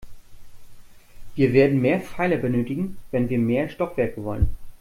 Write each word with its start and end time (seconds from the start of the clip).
Wir 1.35 1.53
werden 1.53 1.79
mehr 1.79 1.99
Pfeiler 2.01 2.37
benötigen, 2.37 2.97
wenn 3.11 3.29
wir 3.29 3.37
mehr 3.37 3.69
Stockwerke 3.69 4.23
wollen. 4.23 4.57